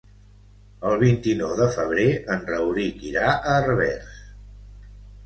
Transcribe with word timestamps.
El 0.91 0.93
vint-i-nou 1.01 1.51
de 1.59 1.67
febrer 1.75 2.05
en 2.37 2.41
Rauric 2.53 3.05
irà 3.11 3.29
a 3.33 3.55
Herbers. 3.59 4.17